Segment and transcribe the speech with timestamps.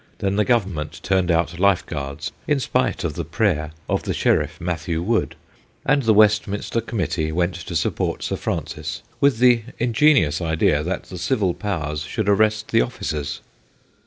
[0.17, 4.59] Then the Government turned out Life Guards, in spite of the prayer of the Sheriff
[4.59, 5.35] Matthew Wood,
[5.85, 11.03] and the Westminster Com mittee went to support Sir Francis with the ingenious idea that
[11.03, 13.41] the civil powers should arrest the officers.